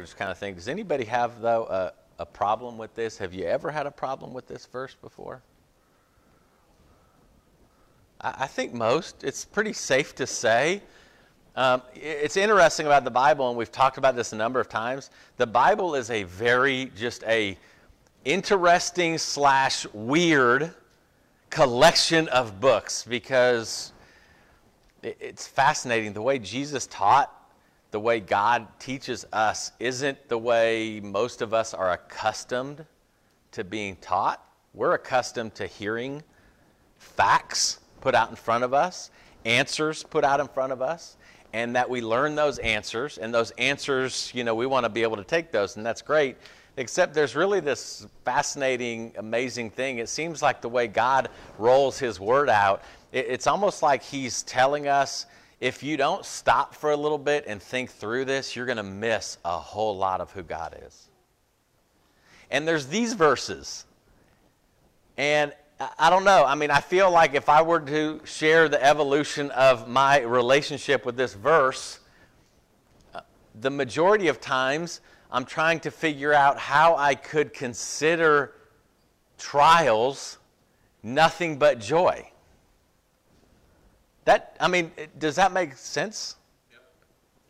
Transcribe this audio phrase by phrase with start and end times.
[0.00, 0.54] Just kind of thing.
[0.54, 3.18] Does anybody have, though, a, a problem with this?
[3.18, 5.42] Have you ever had a problem with this verse before?
[8.20, 9.24] I, I think most.
[9.24, 10.82] It's pretty safe to say.
[11.56, 15.10] Um, it's interesting about the Bible, and we've talked about this a number of times.
[15.36, 17.58] The Bible is a very just a
[18.24, 20.74] interesting slash weird
[21.48, 23.92] collection of books because
[25.02, 27.34] it's fascinating the way Jesus taught,
[27.90, 32.84] the way God teaches us isn't the way most of us are accustomed
[33.52, 34.44] to being taught.
[34.74, 36.22] We're accustomed to hearing
[36.98, 39.10] facts put out in front of us,
[39.44, 41.16] answers put out in front of us,
[41.52, 43.18] and that we learn those answers.
[43.18, 46.02] And those answers, you know, we want to be able to take those, and that's
[46.02, 46.36] great.
[46.76, 49.98] Except there's really this fascinating, amazing thing.
[49.98, 52.82] It seems like the way God rolls His word out,
[53.12, 55.26] it's almost like He's telling us
[55.60, 58.82] if you don't stop for a little bit and think through this, you're going to
[58.82, 61.08] miss a whole lot of who God is.
[62.50, 63.84] And there's these verses
[65.16, 65.52] and
[65.98, 66.44] I- don't know.
[66.44, 71.04] I mean, I feel like if I were to share the evolution of my relationship
[71.04, 72.00] with this verse,
[73.14, 73.20] uh,
[73.54, 75.00] the majority of times
[75.30, 78.54] I'm trying to figure out how I could consider
[79.36, 80.38] trials
[81.02, 82.29] nothing but joy.
[84.30, 86.36] That, I mean, does that make sense?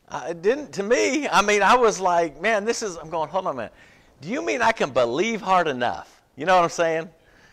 [0.08, 1.28] Uh, it didn't to me.
[1.28, 3.74] I mean, I was like, man, this is, I'm going, hold on a minute.
[4.22, 6.22] Do you mean I can believe hard enough?
[6.36, 7.10] You know what I'm saying?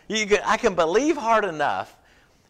[0.08, 1.94] You can, I can believe hard enough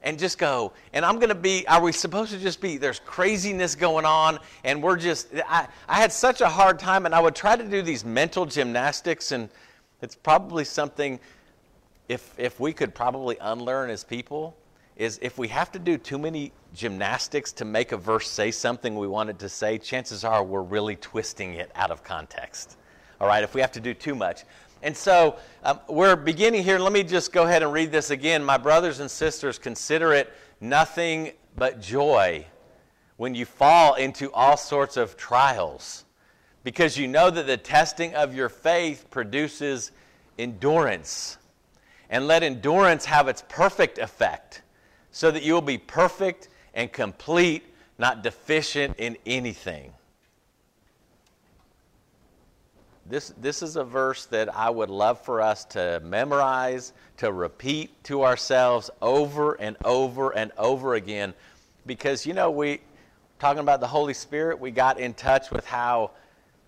[0.05, 3.01] and just go, and I'm going to be, are we supposed to just be, there's
[3.01, 7.19] craziness going on, and we're just, I, I had such a hard time, and I
[7.19, 9.49] would try to do these mental gymnastics, and
[10.01, 11.19] it's probably something,
[12.09, 14.57] if, if we could probably unlearn as people,
[14.97, 18.97] is if we have to do too many gymnastics to make a verse say something
[18.97, 22.77] we wanted to say, chances are we're really twisting it out of context.
[23.21, 24.45] All right, if we have to do too much.
[24.83, 26.79] And so um, we're beginning here.
[26.79, 28.45] Let me just go ahead and read this again.
[28.45, 32.47] My brothers and sisters, consider it nothing but joy
[33.17, 36.05] when you fall into all sorts of trials,
[36.63, 39.91] because you know that the testing of your faith produces
[40.39, 41.39] endurance.
[42.11, 44.63] And let endurance have its perfect effect,
[45.11, 47.65] so that you will be perfect and complete,
[47.99, 49.93] not deficient in anything.
[53.05, 58.05] This, this is a verse that I would love for us to memorize, to repeat
[58.05, 61.35] to ourselves over and over and over again.
[61.85, 62.81] Because, you know, we,
[63.41, 66.13] talking about the Holy Spirit, we got in touch with how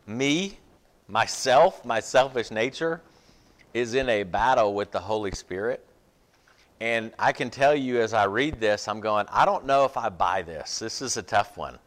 [0.08, 0.58] me,
[1.06, 3.00] myself, my selfish nature,
[3.74, 5.86] is in a battle with the Holy Spirit.
[6.80, 9.96] And I can tell you as I read this, I'm going, I don't know if
[9.98, 10.78] I buy this.
[10.78, 11.78] This is a tough one.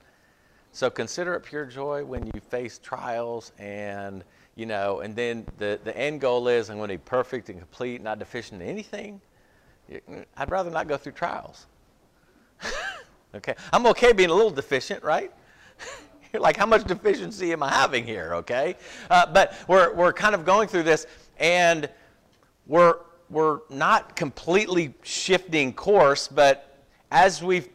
[0.71, 4.23] So consider it pure joy when you face trials and,
[4.55, 7.59] you know, and then the, the end goal is I'm going to be perfect and
[7.59, 9.19] complete, not deficient in anything.
[10.37, 11.65] I'd rather not go through trials.
[13.35, 13.55] okay?
[13.71, 15.31] I'm okay being a little deficient, right?
[16.33, 18.75] You're like, how much deficiency am I having here, okay?
[19.09, 21.05] Uh, but we're, we're kind of going through this
[21.37, 21.89] and
[22.65, 22.95] we're,
[23.33, 26.77] we're not completely shifting course, but
[27.11, 27.67] as we've,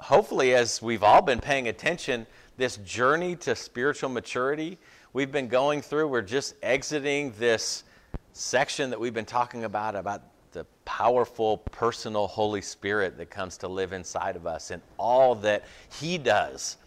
[0.00, 4.78] hopefully, as we've all been paying attention, this journey to spiritual maturity
[5.12, 7.84] we've been going through, we're just exiting this
[8.32, 10.22] section that we've been talking about, about
[10.52, 15.66] the powerful, personal Holy Spirit that comes to live inside of us and all that
[16.00, 16.78] He does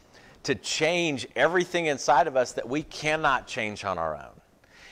[0.43, 4.41] to change everything inside of us that we cannot change on our own.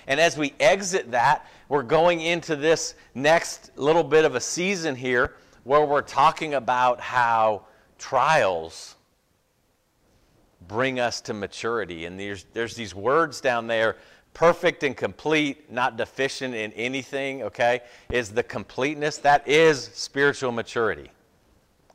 [0.08, 4.96] And as we exit that, we're going into this next little bit of a season
[4.96, 7.64] here where we're talking about how
[7.98, 8.96] trials
[10.68, 12.06] bring us to maturity.
[12.06, 13.98] And there's, there's these words down there
[14.34, 19.18] perfect and complete, not deficient in anything, okay, is the completeness.
[19.18, 21.12] That is spiritual maturity.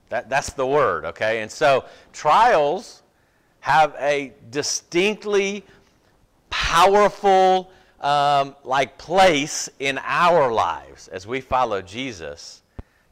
[0.08, 1.42] That, that's the word, okay?
[1.42, 3.02] And so trials
[3.60, 5.64] have a distinctly
[6.48, 12.62] powerful um, like place in our lives as we follow Jesus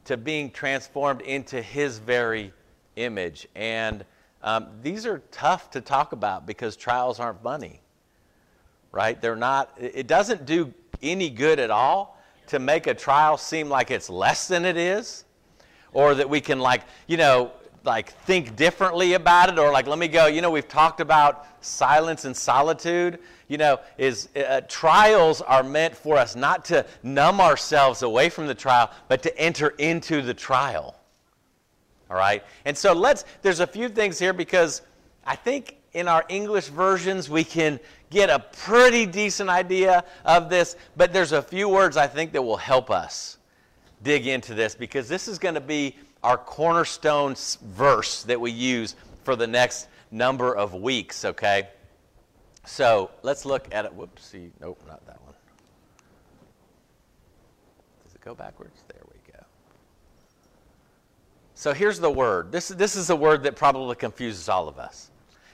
[0.04, 2.52] to being transformed into His very
[2.94, 3.48] image.
[3.54, 4.04] And
[4.42, 7.80] um, these are tough to talk about because trials aren't funny,
[8.92, 9.20] right?
[9.20, 9.72] They're not.
[9.78, 10.72] It doesn't do
[11.02, 15.24] any good at all to make a trial seem like it's less than it is,
[15.92, 17.50] or that we can like you know
[17.84, 21.46] like think differently about it or like let me go you know we've talked about
[21.60, 23.18] silence and solitude
[23.48, 28.46] you know is uh, trials are meant for us not to numb ourselves away from
[28.46, 30.96] the trial but to enter into the trial
[32.10, 34.82] all right and so let's there's a few things here because
[35.25, 37.78] i think in our english versions we can
[38.10, 42.43] get a pretty decent idea of this but there's a few words i think that
[42.43, 43.38] will help us
[44.02, 48.94] dig into this because this is going to be our cornerstone verse that we use
[49.25, 51.69] for the next number of weeks, okay?
[52.66, 53.94] So let's look at it.
[53.94, 55.34] Whoops, see, nope, not that one.
[58.04, 58.82] Does it go backwards?
[58.88, 59.44] There we go.
[61.54, 62.50] So here's the word.
[62.50, 65.10] This, this is a word that probably confuses all of us.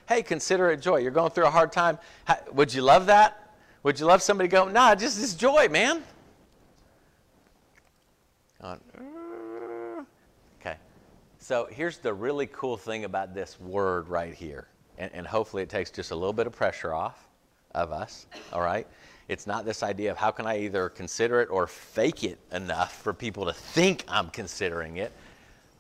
[0.09, 0.97] Hey, consider it joy.
[0.97, 1.99] You're going through a hard time.
[2.25, 3.55] How, would you love that?
[3.82, 6.03] Would you love somebody to go, nah, just this joy, man?
[10.61, 10.76] Okay.
[11.38, 14.69] so here's the really cool thing about this word right here.
[14.99, 17.29] And, and, hopefully it takes just a little bit of pressure off
[17.75, 18.87] of us, all right?
[19.29, 23.00] It's not this idea of how can I either consider it or fake it enough
[23.03, 25.12] for people to think I'm considering it.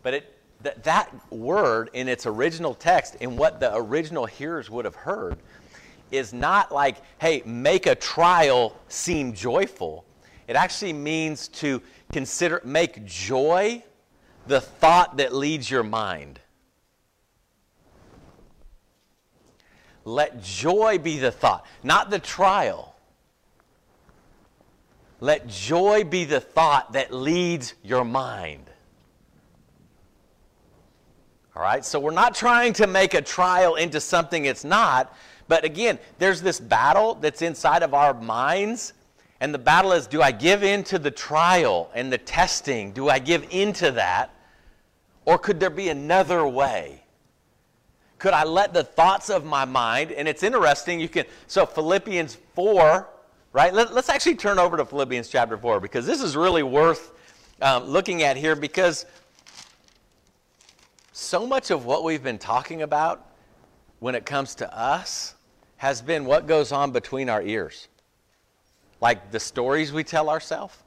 [0.02, 4.84] But it, that, that word in its original text, in what the original hearers would
[4.84, 5.36] have heard,
[6.10, 10.04] is not like, hey, make a trial seem joyful.
[10.46, 11.82] It actually means to
[12.12, 13.82] consider, make joy
[14.46, 16.38] the thought that leads your mind.
[20.04, 22.94] Let joy be the thought, not the trial.
[25.20, 28.68] Let joy be the thought that leads your mind.
[31.54, 35.14] All right, so we're not trying to make a trial into something it's not,
[35.48, 38.94] but again, there's this battle that's inside of our minds
[39.42, 42.92] and the battle is do I give in to the trial and the testing?
[42.92, 44.30] Do I give into that?
[45.24, 47.01] Or could there be another way?
[48.22, 52.36] Could I let the thoughts of my mind, and it's interesting, you can, so Philippians
[52.54, 53.08] 4,
[53.52, 53.74] right?
[53.74, 57.14] Let, us actually turn over to Philippians chapter 4 because this is really worth
[57.60, 59.06] um, looking at here because
[61.10, 63.26] so much of what we've been talking about
[63.98, 65.34] when it comes to us
[65.78, 67.88] has been what goes on between our ears
[69.00, 70.78] like the stories we tell ourselves,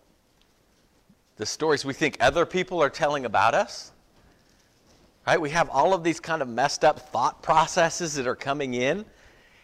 [1.36, 3.92] the stories we think other people are telling about us.
[5.26, 5.40] Right?
[5.40, 9.06] We have all of these kind of messed up thought processes that are coming in.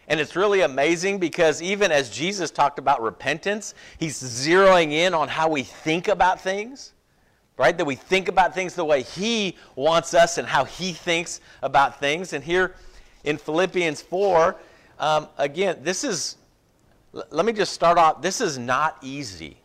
[0.08, 5.28] And it's really amazing because even as Jesus talked about repentance, he's zeroing in on
[5.28, 6.94] how we think about things,
[7.58, 7.78] right?
[7.78, 12.00] That we think about things the way he wants us and how he thinks about
[12.00, 12.34] things.
[12.34, 12.76] And here
[13.24, 14.56] in Philippians 4,
[15.00, 16.38] um, again, this is
[17.14, 18.22] let me just start off.
[18.22, 19.61] This is not easy.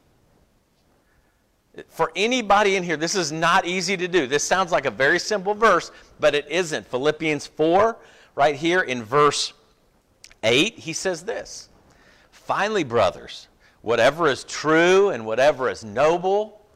[1.88, 4.26] For anybody in here, this is not easy to do.
[4.26, 6.86] This sounds like a very simple verse, but it isn't.
[6.86, 7.96] Philippians 4,
[8.34, 9.52] right here in verse
[10.42, 11.68] 8, he says this
[12.30, 13.48] Finally, brothers,
[13.82, 16.66] whatever is true and whatever is noble,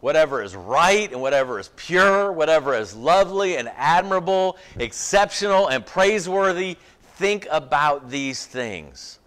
[0.00, 6.76] whatever is right and whatever is pure, whatever is lovely and admirable, exceptional and praiseworthy,
[7.16, 9.18] think about these things.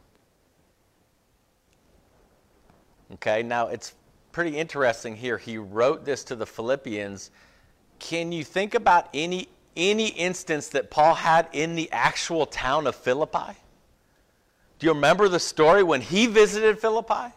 [3.13, 3.93] Okay, now it's
[4.31, 5.37] pretty interesting here.
[5.37, 7.31] He wrote this to the Philippians.
[7.99, 12.95] Can you think about any any instance that Paul had in the actual town of
[12.95, 13.57] Philippi?
[14.79, 17.33] Do you remember the story when he visited Philippi?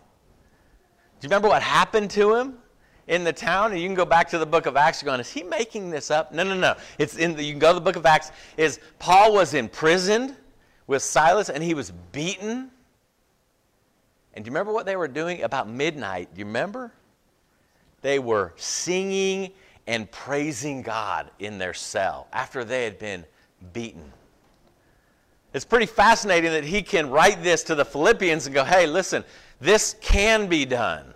[1.21, 2.59] Do you remember what happened to him
[3.07, 3.73] in the town?
[3.73, 5.01] And you can go back to the book of Acts.
[5.01, 6.33] You're going, is he making this up?
[6.33, 6.75] No, no, no.
[6.99, 8.33] It's in the, you can go to the book of Acts.
[8.57, 10.35] Is Paul was imprisoned
[10.87, 12.71] with Silas and he was beaten
[14.35, 16.29] and do you remember what they were doing about midnight?
[16.35, 16.93] Do you remember?
[18.03, 19.53] They were singing
[19.87, 23.25] and praising God in their cell after they had been
[23.73, 24.13] beaten.
[25.53, 29.25] It's pretty fascinating that he can write this to the Philippians and go, hey, listen,
[29.61, 31.15] this can be done.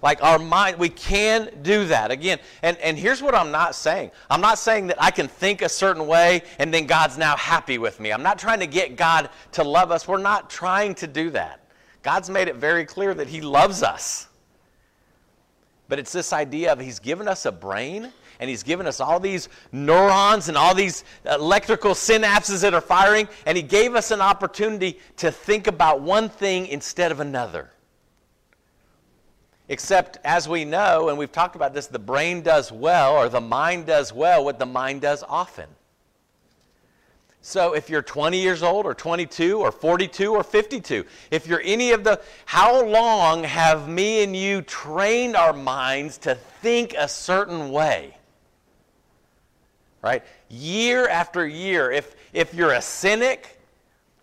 [0.00, 2.12] Like our mind, we can do that.
[2.12, 5.62] Again, and, and here's what I'm not saying I'm not saying that I can think
[5.62, 8.12] a certain way and then God's now happy with me.
[8.12, 10.06] I'm not trying to get God to love us.
[10.06, 11.65] We're not trying to do that.
[12.06, 14.28] God's made it very clear that He loves us.
[15.88, 19.18] But it's this idea of He's given us a brain and He's given us all
[19.18, 24.20] these neurons and all these electrical synapses that are firing, and He gave us an
[24.20, 27.72] opportunity to think about one thing instead of another.
[29.68, 33.40] Except, as we know, and we've talked about this, the brain does well, or the
[33.40, 35.66] mind does well, what the mind does often.
[37.46, 41.92] So if you're 20 years old, or 22, or 42, or 52, if you're any
[41.92, 47.70] of the, how long have me and you trained our minds to think a certain
[47.70, 48.16] way?
[50.02, 50.24] Right?
[50.48, 51.92] Year after year.
[51.92, 53.60] If, if you're a cynic,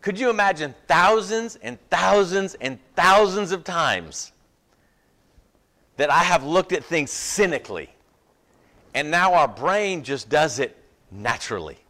[0.02, 4.34] could you imagine thousands and thousands and thousands of times
[5.96, 7.90] that I have looked at things cynically?
[8.94, 10.76] And now our brain just does it
[11.10, 11.83] naturally.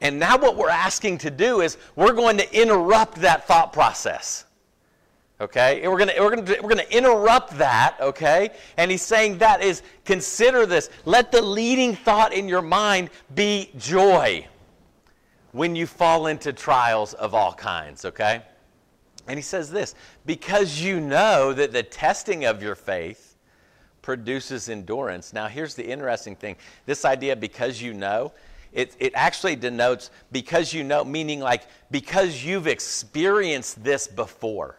[0.00, 4.44] And now, what we're asking to do is we're going to interrupt that thought process.
[5.40, 5.82] Okay?
[5.82, 8.50] And we're going to, we're going to, we're going to interrupt that, okay?
[8.76, 10.90] And he's saying that is consider this.
[11.04, 14.46] Let the leading thought in your mind be joy
[15.52, 18.42] when you fall into trials of all kinds, okay?
[19.26, 19.94] And he says this
[20.26, 23.36] because you know that the testing of your faith
[24.02, 25.32] produces endurance.
[25.32, 28.32] Now, here's the interesting thing this idea, because you know,
[28.72, 34.78] it, it actually denotes because you know, meaning like because you've experienced this before.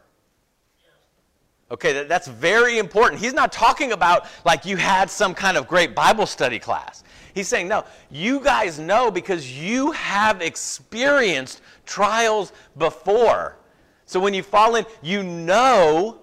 [1.72, 3.22] Okay, that, that's very important.
[3.22, 7.04] He's not talking about like you had some kind of great Bible study class.
[7.34, 13.58] He's saying, no, you guys know because you have experienced trials before.
[14.06, 16.22] So when you fall in, you know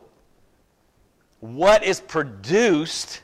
[1.38, 3.22] what is produced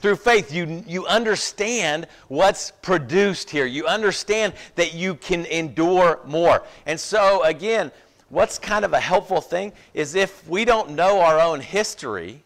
[0.00, 3.66] through faith, you, you understand what's produced here.
[3.66, 6.64] You understand that you can endure more.
[6.86, 7.92] And so, again,
[8.30, 12.42] what's kind of a helpful thing is if we don't know our own history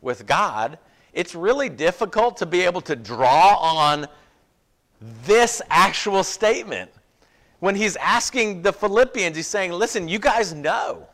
[0.00, 0.78] with God,
[1.12, 4.06] it's really difficult to be able to draw on
[5.24, 6.90] this actual statement.
[7.60, 11.06] When he's asking the Philippians, he's saying, Listen, you guys know.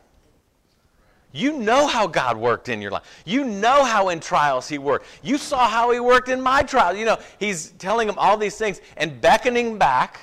[1.34, 3.22] You know how God worked in your life.
[3.26, 5.06] You know how in trials He worked.
[5.20, 6.94] You saw how He worked in my trial.
[6.94, 10.20] You know, He's telling them all these things and beckoning back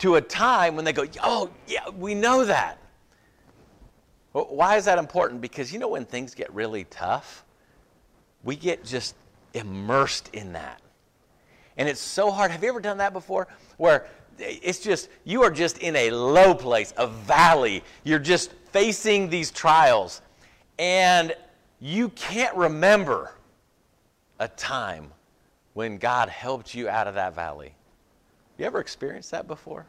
[0.00, 2.78] to a time when they go, Oh, yeah, we know that.
[4.32, 5.40] Why is that important?
[5.40, 7.42] Because you know, when things get really tough,
[8.42, 9.14] we get just
[9.54, 10.82] immersed in that.
[11.78, 12.50] And it's so hard.
[12.50, 13.48] Have you ever done that before?
[13.78, 14.06] Where
[14.38, 17.82] it's just, you are just in a low place, a valley.
[18.02, 20.20] You're just facing these trials,
[20.80, 21.32] and
[21.78, 23.30] you can't remember
[24.40, 25.12] a time
[25.74, 27.72] when God helped you out of that valley.
[28.58, 29.86] You ever experienced that before?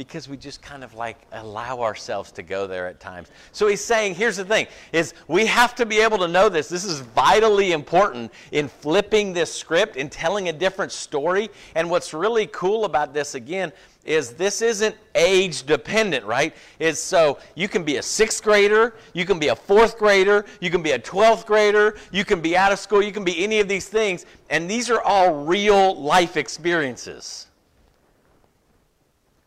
[0.00, 3.28] Because we just kind of like allow ourselves to go there at times.
[3.52, 6.70] So he's saying, here's the thing, is we have to be able to know this.
[6.70, 11.50] This is vitally important in flipping this script, in telling a different story.
[11.74, 13.74] And what's really cool about this again
[14.06, 16.56] is this isn't age dependent, right?
[16.78, 20.70] Is so you can be a sixth grader, you can be a fourth grader, you
[20.70, 23.60] can be a 12th grader, you can be out of school, you can be any
[23.60, 27.48] of these things, and these are all real life experiences.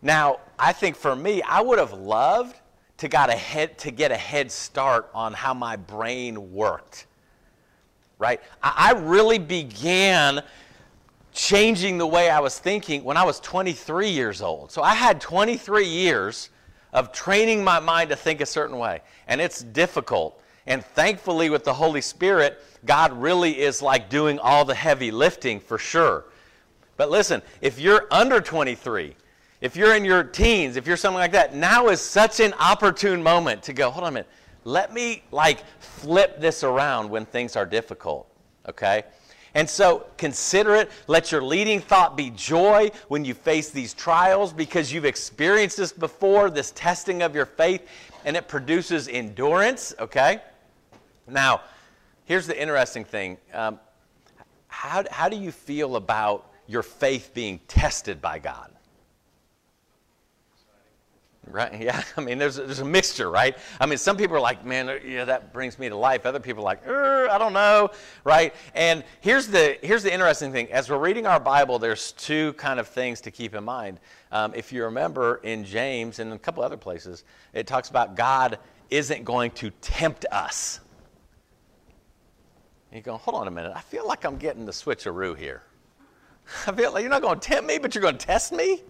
[0.04, 2.56] Now, I think for me, I would have loved
[2.98, 7.08] to, got a head, to get a head start on how my brain worked.
[8.20, 8.42] Right?
[8.62, 10.42] I, I really began
[11.34, 14.72] changing the way I was thinking when I was 23 years old.
[14.72, 16.50] So I had 23 years
[16.94, 19.02] of training my mind to think a certain way.
[19.28, 20.40] And it's difficult.
[20.68, 25.60] And thankfully, with the Holy Spirit, God really is like doing all the heavy lifting
[25.60, 26.26] for sure.
[26.96, 29.16] But listen, if you're under 23,
[29.64, 33.24] if you're in your teens, if you're something like that, now is such an opportune
[33.24, 34.30] moment to go, hold on a minute,
[34.66, 38.28] let me like flip this around when things are difficult,
[38.68, 39.04] okay?
[39.54, 40.92] And so consider it.
[41.08, 45.94] Let your leading thought be joy when you face these trials because you've experienced this
[45.94, 47.88] before, this testing of your faith,
[48.26, 50.42] and it produces endurance, okay?
[51.26, 51.62] Now,
[52.26, 53.38] here's the interesting thing.
[53.54, 53.80] Um,
[54.68, 58.70] how, how do you feel about your faith being tested by God?
[61.50, 61.74] Right?
[61.84, 62.02] Yeah.
[62.16, 63.58] I mean, there's, there's a mixture, right?
[63.80, 66.26] I mean, some people are like, man, uh, yeah, that brings me to life.
[66.26, 67.90] Other people are like, er, I don't know,
[68.24, 68.54] right?
[68.74, 70.72] And here's the, here's the interesting thing.
[70.72, 74.00] As we're reading our Bible, there's two kind of things to keep in mind.
[74.32, 78.60] Um, if you remember in James and a couple other places, it talks about God
[78.90, 80.80] isn't going to tempt us.
[82.92, 83.74] And you go, hold on a minute.
[83.76, 85.64] I feel like I'm getting the switcheroo here.
[86.68, 88.84] I feel like you're not going to tempt me, but you're going to test me?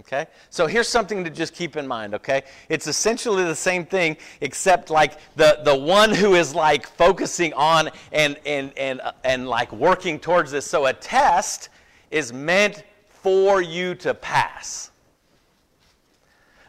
[0.00, 0.26] Okay?
[0.50, 2.42] So here's something to just keep in mind, okay?
[2.68, 7.90] It's essentially the same thing, except like the, the one who is like focusing on
[8.10, 10.66] and, and, and, uh, and like working towards this.
[10.66, 11.68] So a test
[12.10, 14.90] is meant for you to pass.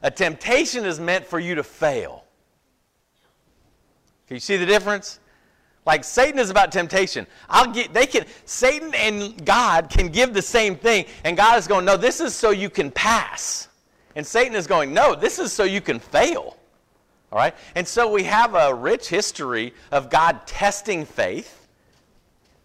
[0.03, 2.25] A temptation is meant for you to fail.
[4.27, 5.19] Can you see the difference?
[5.85, 7.27] Like Satan is about temptation.
[7.49, 11.67] I'll get they can Satan and God can give the same thing and God is
[11.67, 13.67] going, "No, this is so you can pass."
[14.15, 16.57] And Satan is going, "No, this is so you can fail."
[17.31, 17.55] All right?
[17.75, 21.67] And so we have a rich history of God testing faith.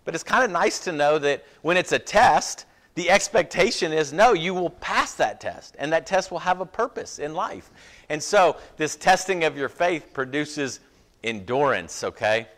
[0.05, 4.13] But it's kind of nice to know that when it's a test, the expectation is
[4.13, 7.71] no, you will pass that test, and that test will have a purpose in life.
[8.09, 10.81] And so, this testing of your faith produces
[11.23, 12.49] endurance, okay?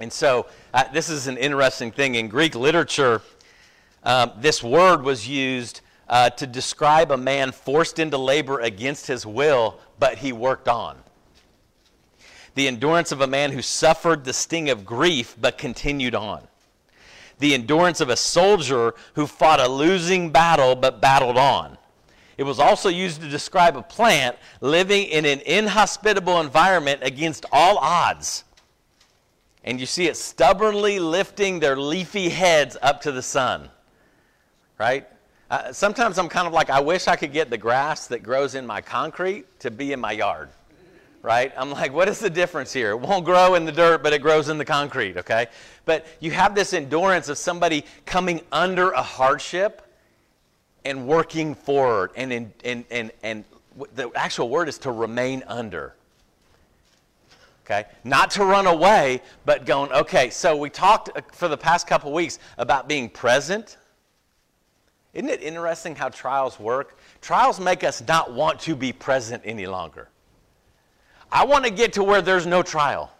[0.00, 2.14] And so, uh, this is an interesting thing.
[2.14, 3.20] In Greek literature,
[4.04, 9.26] um, this word was used uh, to describe a man forced into labor against his
[9.26, 10.96] will, but he worked on.
[12.54, 16.46] The endurance of a man who suffered the sting of grief, but continued on.
[17.40, 21.76] The endurance of a soldier who fought a losing battle, but battled on.
[22.36, 27.78] It was also used to describe a plant living in an inhospitable environment against all
[27.78, 28.44] odds
[29.64, 33.68] and you see it stubbornly lifting their leafy heads up to the sun.
[34.78, 35.06] Right?
[35.50, 38.54] Uh, sometimes I'm kind of like, I wish I could get the grass that grows
[38.54, 40.50] in my concrete to be in my yard.
[41.22, 41.52] Right?
[41.56, 42.90] I'm like, what is the difference here?
[42.90, 45.48] It won't grow in the dirt, but it grows in the concrete, okay?
[45.84, 49.82] But you have this endurance of somebody coming under a hardship
[50.84, 52.12] and working forward.
[52.14, 53.44] And, in, and, and, and
[53.94, 55.94] the actual word is to remain under.
[57.68, 57.86] Okay?
[58.02, 62.12] Not to run away, but going, okay, so we talked uh, for the past couple
[62.12, 63.76] weeks about being present.
[65.12, 66.98] Isn't it interesting how trials work?
[67.20, 70.08] Trials make us not want to be present any longer.
[71.30, 73.12] I want to get to where there's no trial.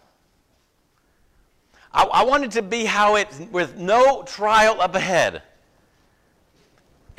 [1.93, 5.43] I, I want it to be how it, with no trial up ahead.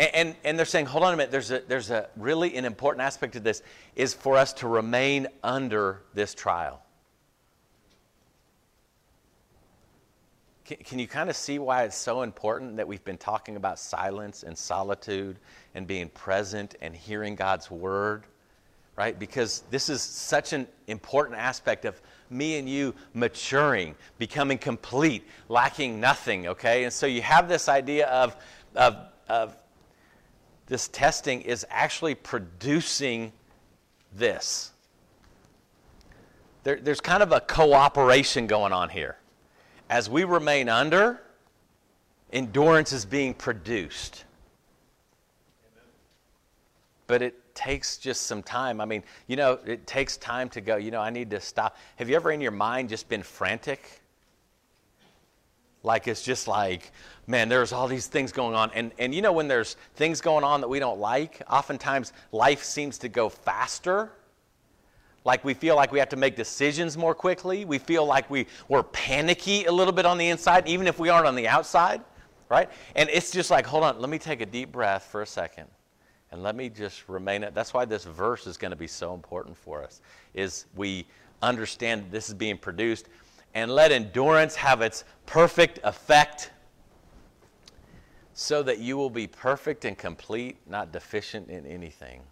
[0.01, 2.65] And, and, and, they're saying, hold on a minute, there's a, there's a really an
[2.65, 3.63] important aspect of this,
[3.95, 6.83] is for us to remain under this trial.
[10.71, 13.77] Can, can you kind of see why it's so important that we've been talking about
[13.77, 15.37] silence and solitude
[15.75, 18.23] and being present and hearing God's word?
[18.95, 19.19] Right?
[19.19, 25.99] Because this is such an important aspect of me and you maturing, becoming complete, lacking
[25.99, 26.85] nothing, okay?
[26.85, 28.37] And so you have this idea of,
[28.77, 28.97] of,
[29.29, 29.57] of
[30.67, 33.33] this testing is actually producing
[34.15, 34.71] this.
[36.63, 39.17] There, there's kind of a cooperation going on here
[39.91, 41.21] as we remain under,
[42.33, 44.25] endurance is being produced.
[47.09, 48.81] But it takes just some time.
[48.81, 51.77] I mean, you know, it takes time to go, you know, I need to stop.
[51.97, 54.01] Have you ever in your mind just been frantic?
[55.83, 56.93] Like it's just like,
[57.27, 58.71] man, there's all these things going on.
[58.75, 62.63] And, and you know, when there's things going on that we don't like, oftentimes life
[62.63, 64.13] seems to go faster
[65.25, 67.65] like we feel like we have to make decisions more quickly.
[67.65, 71.09] We feel like we, we're panicky a little bit on the inside, even if we
[71.09, 72.01] aren't on the outside,
[72.49, 72.71] right?
[72.97, 75.67] And it's just like, hold on, let me take a deep breath for a second.
[76.33, 77.55] And let me just remain it.
[77.55, 80.01] That's why this verse is going to be so important for us,
[80.33, 81.07] is we
[81.43, 83.09] understand this is being produced.
[83.55, 86.53] And let endurance have its perfect effect
[88.33, 92.23] so that you will be perfect and complete, not deficient in anything.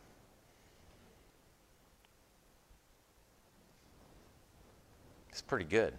[5.38, 5.94] It's pretty good.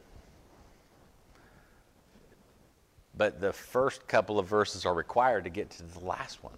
[3.15, 6.57] But the first couple of verses are required to get to the last one.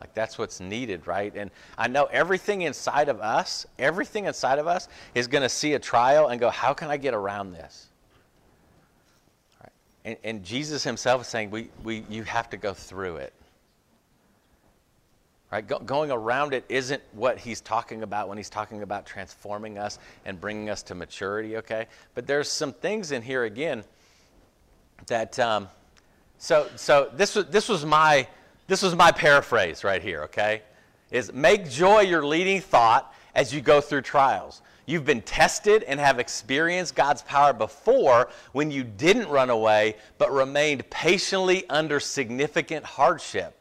[0.00, 1.30] Like that's what's needed, right?
[1.36, 5.74] And I know everything inside of us, everything inside of us is going to see
[5.74, 7.88] a trial and go, how can I get around this?
[9.60, 9.72] Right.
[10.06, 13.34] And, and Jesus himself is saying, we, we, you have to go through it.
[15.54, 15.64] Right?
[15.64, 20.00] Go, going around it isn't what he's talking about when he's talking about transforming us
[20.24, 21.86] and bringing us to maturity, okay?
[22.16, 23.84] But there's some things in here again
[25.06, 25.68] that, um,
[26.38, 28.26] so, so this, was, this, was my,
[28.66, 30.62] this was my paraphrase right here, okay?
[31.12, 34.60] Is make joy your leading thought as you go through trials.
[34.86, 40.32] You've been tested and have experienced God's power before when you didn't run away but
[40.32, 43.60] remained patiently under significant hardship.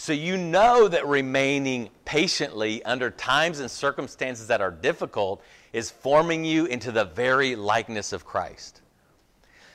[0.00, 6.44] So you know that remaining patiently under times and circumstances that are difficult is forming
[6.44, 8.80] you into the very likeness of Christ.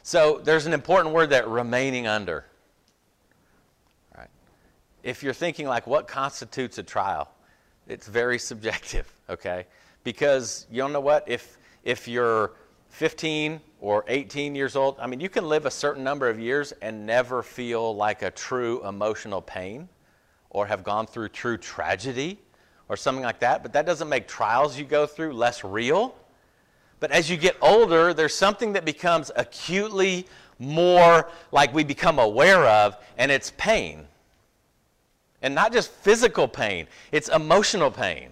[0.02, 2.46] So there's an important word that remaining under.
[4.18, 4.30] Right?
[5.04, 7.30] if you're thinking like what constitutes a trial,
[7.90, 9.66] it's very subjective, okay?
[10.06, 12.54] Because you don't know what if if you're
[12.92, 16.72] 15 or 18 years old, I mean, you can live a certain number of years
[16.82, 19.90] and never feel like a true emotional pain
[20.54, 22.39] or have gone through true tragedy
[22.88, 26.16] or something like that, but that doesn't make trials you go through less real.
[27.00, 30.28] But as you get older, there's something that becomes acutely
[30.60, 34.06] more like we become aware of, and it's pain.
[35.42, 38.30] And not just physical pain, it's emotional pain.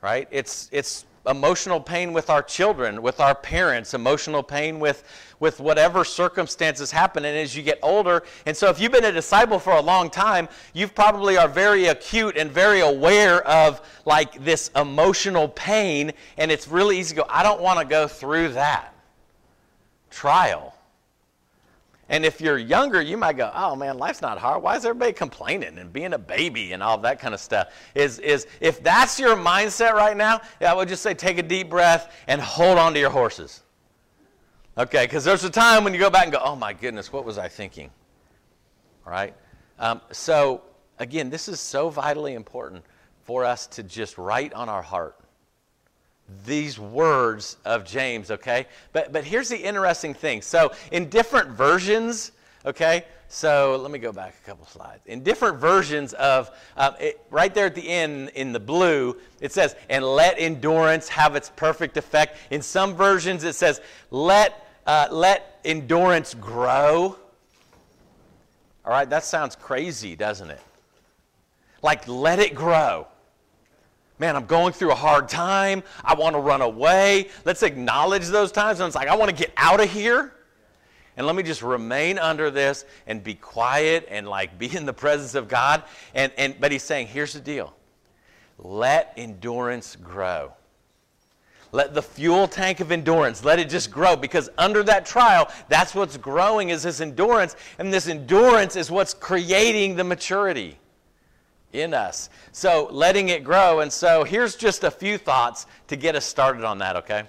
[0.00, 0.26] Right?
[0.30, 5.04] It's, it's emotional pain with our children, with our parents, emotional pain with,
[5.40, 7.24] with whatever circumstances happen.
[7.24, 10.10] And as you get older, and so if you've been a disciple for a long
[10.10, 16.12] time, you probably are very acute and very aware of like this emotional pain.
[16.36, 18.94] And it's really easy to go, I don't want to go through that
[20.10, 20.73] trial.
[22.08, 24.62] And if you're younger, you might go, oh man, life's not hard.
[24.62, 27.72] Why is everybody complaining and being a baby and all that kind of stuff?
[27.94, 31.70] Is, is if that's your mindset right now, I would just say take a deep
[31.70, 33.62] breath and hold on to your horses.
[34.76, 37.24] Okay, because there's a time when you go back and go, oh my goodness, what
[37.24, 37.90] was I thinking?
[39.06, 39.34] All right?
[39.78, 40.62] Um, so,
[40.98, 42.84] again, this is so vitally important
[43.22, 45.16] for us to just write on our heart
[46.44, 48.66] these words of James, okay?
[48.92, 50.42] But, but here's the interesting thing.
[50.42, 52.32] So, in different versions,
[52.64, 53.04] okay?
[53.28, 55.02] So, let me go back a couple slides.
[55.06, 59.52] In different versions of, um, it, right there at the end in the blue, it
[59.52, 62.38] says, and let endurance have its perfect effect.
[62.50, 67.18] In some versions, it says, let, uh, let endurance grow.
[68.84, 70.60] All right, that sounds crazy, doesn't it?
[71.82, 73.08] Like, let it grow.
[74.18, 75.82] Man, I'm going through a hard time.
[76.04, 77.30] I want to run away.
[77.44, 78.80] Let's acknowledge those times.
[78.80, 80.32] And it's like, I want to get out of here.
[81.16, 84.92] And let me just remain under this and be quiet and like be in the
[84.92, 85.84] presence of God.
[86.14, 87.74] And, and, but he's saying, here's the deal
[88.58, 90.52] let endurance grow.
[91.72, 95.92] Let the fuel tank of endurance, let it just grow because under that trial, that's
[95.92, 97.56] what's growing is this endurance.
[97.80, 100.78] And this endurance is what's creating the maturity
[101.74, 102.30] in us.
[102.52, 103.80] So letting it grow.
[103.80, 107.24] And so here's just a few thoughts to get us started on that, okay?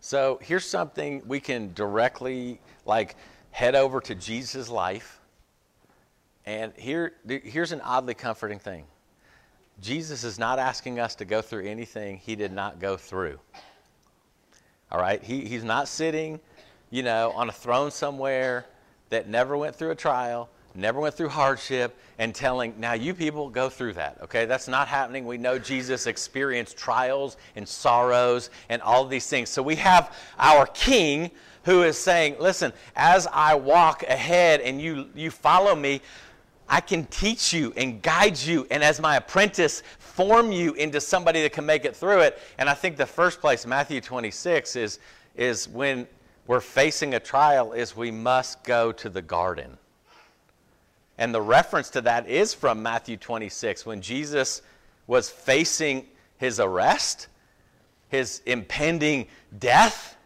[0.00, 3.16] So here's something we can directly like
[3.50, 5.20] head over to Jesus' life.
[6.44, 8.84] And here, here's an oddly comforting thing.
[9.80, 13.38] Jesus is not asking us to go through anything he did not go through.
[14.92, 15.20] All right?
[15.20, 16.38] He, he's not sitting
[16.92, 18.66] you know, on a throne somewhere
[19.08, 23.48] that never went through a trial, never went through hardship, and telling, now you people
[23.48, 24.44] go through that, okay?
[24.44, 25.26] That's not happening.
[25.26, 29.48] We know Jesus experienced trials and sorrows and all these things.
[29.48, 31.30] So we have our king
[31.64, 36.02] who is saying, listen, as I walk ahead and you, you follow me,
[36.72, 41.42] I can teach you and guide you, and as my apprentice, form you into somebody
[41.42, 42.38] that can make it through it.
[42.56, 44.98] And I think the first place, Matthew 26, is,
[45.36, 46.06] is when
[46.46, 49.76] we're facing a trial is we must go to the garden.
[51.18, 54.62] And the reference to that is from Matthew 26 when Jesus
[55.06, 56.06] was facing
[56.38, 57.28] his arrest,
[58.08, 59.26] his impending
[59.58, 60.16] death,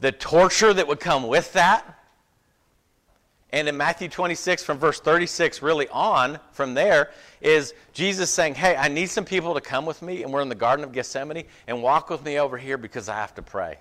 [0.00, 1.98] the torture that would come with that.
[3.52, 7.10] And in Matthew 26, from verse 36 really on from there,
[7.42, 10.48] is Jesus saying, Hey, I need some people to come with me, and we're in
[10.48, 13.78] the Garden of Gethsemane, and walk with me over here because I have to pray.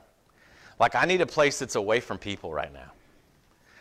[0.77, 2.91] Like, I need a place that's away from people right now.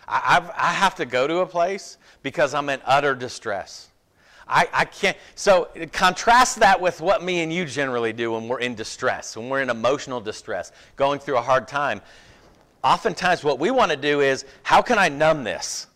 [0.07, 3.89] I, I've, I have to go to a place because I'm in utter distress.
[4.47, 5.17] I, I can't.
[5.35, 9.49] So, contrast that with what me and you generally do when we're in distress, when
[9.49, 12.01] we're in emotional distress, going through a hard time.
[12.83, 15.87] Oftentimes, what we want to do is, how can I numb this?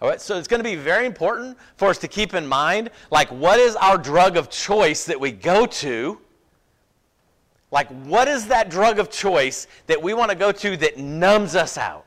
[0.00, 2.90] All right, so it's going to be very important for us to keep in mind,
[3.10, 6.18] like, what is our drug of choice that we go to
[7.70, 11.54] like, what is that drug of choice that we want to go to that numbs
[11.56, 12.06] us out?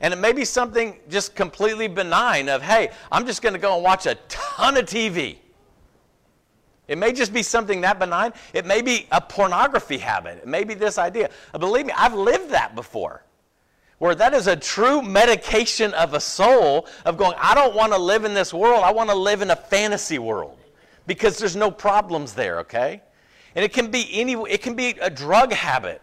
[0.00, 3.74] And it may be something just completely benign of, hey, I'm just going to go
[3.74, 5.38] and watch a ton of TV.
[6.90, 8.32] It may just be something that benign.
[8.52, 10.38] It may be a pornography habit.
[10.38, 11.30] It may be this idea.
[11.54, 13.22] Uh, believe me, I've lived that before.
[13.98, 17.98] Where that is a true medication of a soul of going, I don't want to
[17.98, 18.82] live in this world.
[18.82, 20.58] I want to live in a fantasy world
[21.06, 23.02] because there's no problems there, okay?
[23.54, 26.02] And it can be any, it can be a drug habit.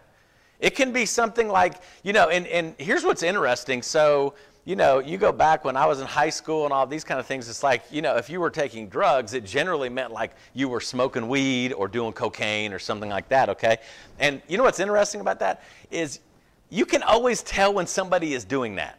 [0.58, 3.82] It can be something like, you know, and, and here's what's interesting.
[3.82, 4.32] So,
[4.68, 7.18] you know, you go back when I was in high school and all these kind
[7.18, 10.32] of things, it's like, you know, if you were taking drugs, it generally meant like
[10.52, 13.78] you were smoking weed or doing cocaine or something like that, okay?
[14.18, 16.20] And you know what's interesting about that is
[16.68, 18.98] you can always tell when somebody is doing that.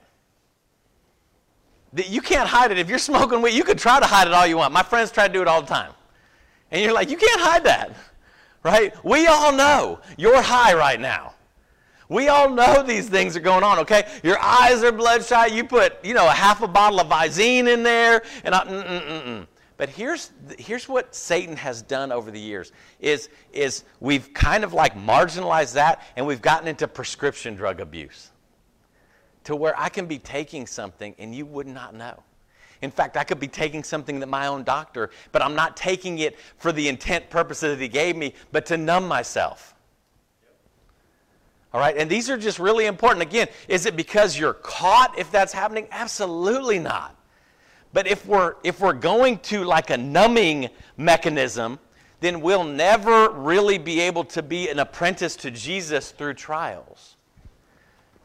[1.96, 2.80] You can't hide it.
[2.80, 4.74] If you're smoking weed, you can try to hide it all you want.
[4.74, 5.92] My friends try to do it all the time.
[6.72, 7.96] And you're like, you can't hide that,
[8.64, 8.92] right?
[9.06, 11.36] We all know you're high right now.
[12.10, 14.08] We all know these things are going on, okay?
[14.24, 15.54] Your eyes are bloodshot.
[15.54, 18.84] You put, you know, a half a bottle of Visine in there, and I, mm,
[18.84, 19.48] mm, mm.
[19.78, 24.74] But here's, here's what Satan has done over the years is, is we've kind of
[24.74, 28.32] like marginalized that, and we've gotten into prescription drug abuse
[29.46, 32.22] to where I can be taking something and you would not know.
[32.82, 36.20] In fact, I could be taking something that my own doctor, but I'm not taking
[36.20, 39.76] it for the intent purposes that he gave me, but to numb myself.
[41.74, 43.22] All right, and these are just really important.
[43.22, 45.88] Again, is it because you're caught if that's happening?
[45.92, 47.16] Absolutely not.
[47.94, 51.80] But if we're if we're going to like a numbing mechanism,
[52.22, 57.16] then we'll never really be able to be an apprentice to Jesus through trials.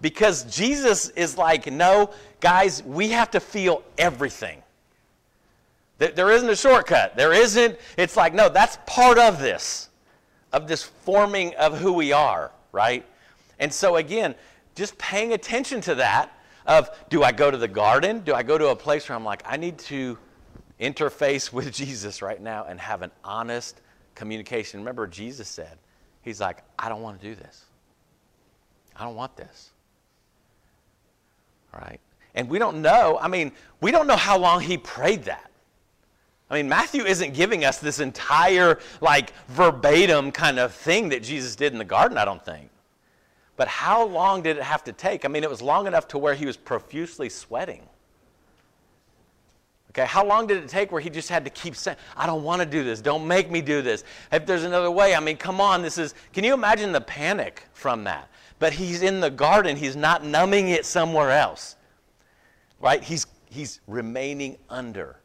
[0.01, 4.63] Because Jesus is like, no, guys, we have to feel everything.
[5.99, 7.17] There isn't a shortcut.
[7.17, 9.89] There isn't, it's like, no, that's part of this,
[10.53, 13.07] of this forming of who we are, right?
[13.59, 14.35] And so, again,
[14.75, 16.37] just paying attention to that
[16.67, 18.21] of do I go to the garden?
[18.21, 20.19] Do I go to a place where I'm like, I need to
[20.81, 23.81] interface with Jesus right now and have an honest
[24.15, 24.81] communication?
[24.81, 25.79] Remember, Jesus said,
[26.23, 27.65] He's like, I don't want to do this.
[28.97, 29.71] I don't want this.
[31.73, 32.01] Right?
[32.35, 35.51] And we don't know, I mean, we don't know how long he prayed that.
[36.51, 41.57] I mean, Matthew isn't giving us this entire, like, verbatim kind of thing that Jesus
[41.57, 42.71] did in the garden, I don't think.
[43.57, 45.25] But how long did it have to take?
[45.25, 47.83] I mean, it was long enough to where he was profusely sweating.
[49.91, 52.43] Okay, how long did it take where he just had to keep saying, I don't
[52.43, 53.01] want to do this.
[53.01, 54.03] Don't make me do this.
[54.33, 56.15] If there's another way, I mean, come on, this is.
[56.33, 58.29] Can you imagine the panic from that?
[58.59, 61.77] But he's in the garden, he's not numbing it somewhere else.
[62.81, 63.05] Right?
[63.05, 65.21] He's, he's remaining under.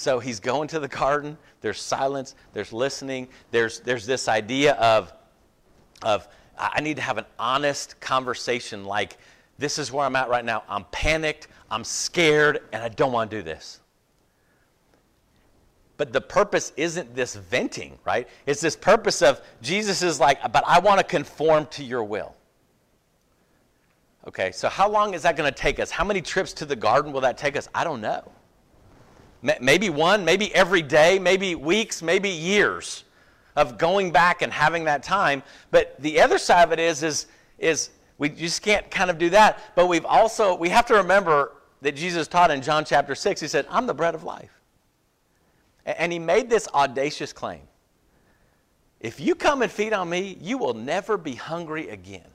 [0.00, 1.36] So he's going to the garden.
[1.60, 2.34] There's silence.
[2.54, 3.28] There's listening.
[3.50, 5.12] There's, there's this idea of,
[6.00, 6.26] of,
[6.58, 9.18] I need to have an honest conversation like,
[9.58, 10.62] this is where I'm at right now.
[10.70, 11.48] I'm panicked.
[11.70, 13.80] I'm scared, and I don't want to do this.
[15.98, 18.26] But the purpose isn't this venting, right?
[18.46, 22.34] It's this purpose of Jesus is like, but I want to conform to your will.
[24.26, 25.90] Okay, so how long is that going to take us?
[25.90, 27.68] How many trips to the garden will that take us?
[27.74, 28.32] I don't know.
[29.42, 33.04] Maybe one, maybe every day, maybe weeks, maybe years
[33.56, 35.42] of going back and having that time.
[35.70, 37.26] But the other side of it is, is,
[37.58, 39.58] is we just can't kind of do that.
[39.74, 43.48] But we've also, we have to remember that Jesus taught in John chapter 6, he
[43.48, 44.50] said, I'm the bread of life.
[45.86, 47.62] And he made this audacious claim.
[49.00, 52.28] If you come and feed on me, you will never be hungry again.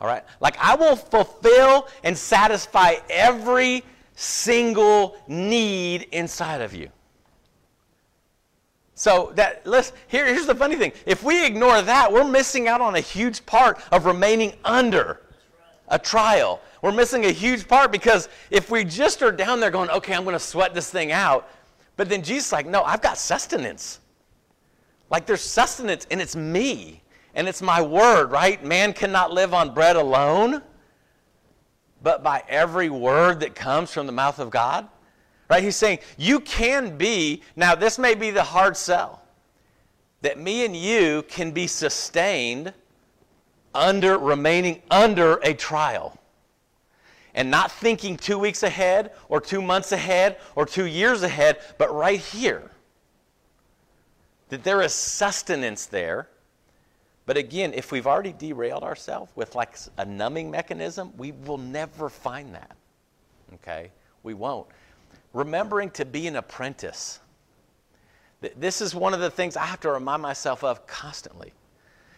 [0.00, 0.24] All right?
[0.40, 3.84] Like I will fulfill and satisfy every
[4.20, 6.90] single need inside of you.
[8.94, 10.92] So that let's here, here's the funny thing.
[11.06, 15.22] If we ignore that, we're missing out on a huge part of remaining under
[15.88, 16.60] a trial.
[16.82, 20.24] We're missing a huge part because if we just are down there going, okay, I'm
[20.24, 21.48] going to sweat this thing out,
[21.96, 24.00] but then Jesus like, no, I've got sustenance.
[25.08, 27.02] Like there's sustenance and it's me
[27.34, 28.62] and it's my word, right?
[28.62, 30.60] Man cannot live on bread alone
[32.02, 34.88] but by every word that comes from the mouth of God.
[35.48, 35.62] Right?
[35.62, 39.22] He's saying, you can be, now this may be the hard sell,
[40.22, 42.72] that me and you can be sustained
[43.74, 46.16] under, remaining under a trial.
[47.34, 51.94] And not thinking two weeks ahead, or two months ahead, or two years ahead, but
[51.94, 52.70] right here.
[54.48, 56.28] That there is sustenance there
[57.30, 62.08] but again, if we've already derailed ourselves with like a numbing mechanism, we will never
[62.08, 62.76] find that.
[63.54, 63.92] Okay?
[64.24, 64.66] We won't.
[65.32, 67.20] Remembering to be an apprentice.
[68.56, 71.52] This is one of the things I have to remind myself of constantly.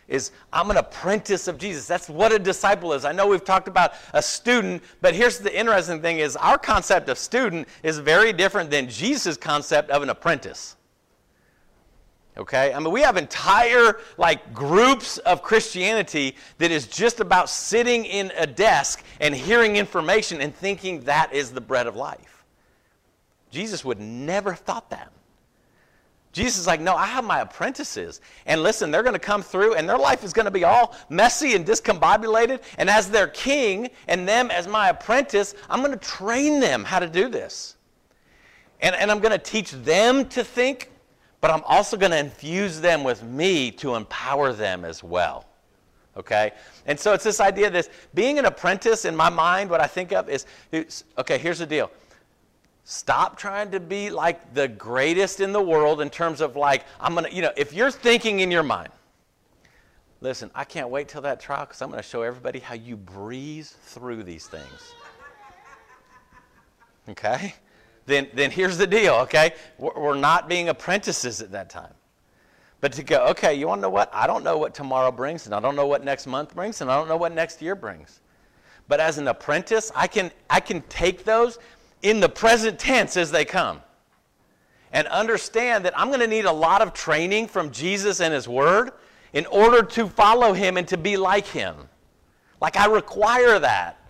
[0.09, 1.87] Is I'm an apprentice of Jesus.
[1.87, 3.05] That's what a disciple is.
[3.05, 7.11] I know we've talked about a student, but here's the interesting thing is our concept
[7.11, 10.77] of student is very different than Jesus' concept of an apprentice.
[12.37, 12.73] Okay?
[12.73, 18.33] I mean, we have entire like groups of Christianity that is just about sitting in
[18.37, 22.45] a desk and hearing information and thinking that is the bread of life.
[23.51, 25.13] Jesus would never have thought that.
[26.33, 28.23] Jesus is like, no, I have my apprentices.
[28.47, 30.97] And listen, they're going to come through and their life is going to be all
[31.11, 32.63] messy and discombobulated.
[32.79, 36.99] And as their king and them as my apprentice, I'm going to train them how
[36.99, 37.77] to do this.
[38.81, 40.91] And, and I'm going to teach them to think,
[41.43, 45.45] but I'm also going to infuse them with me to empower them as well.
[46.17, 46.53] Okay?
[46.87, 49.87] And so it's this idea of this being an apprentice in my mind, what I
[49.87, 50.47] think of is
[51.19, 51.91] okay, here's the deal
[52.85, 57.15] Stop trying to be like the greatest in the world in terms of like, I'm
[57.15, 58.91] going to, you know, if you're thinking in your mind,
[60.21, 62.97] listen, I can't wait till that trial because I'm going to show everybody how you
[62.97, 64.95] breeze through these things.
[67.09, 67.55] Okay?
[68.07, 69.55] Then, then here's the deal, okay?
[69.79, 71.95] We're, not being apprentices at that time.
[72.81, 74.11] But to go, okay, you want to know what?
[74.13, 76.91] I don't know what tomorrow brings, and I don't know what next month brings, and
[76.91, 78.21] I don't know what next year brings.
[78.89, 81.59] But as an apprentice, I can, I can take those
[82.03, 83.81] in the present tense as they come.
[84.93, 88.49] And understand that I'm going to need a lot of training from Jesus and His
[88.49, 88.91] Word
[89.33, 91.77] in order to follow Him and to be like Him.
[92.61, 94.02] Like, I require that.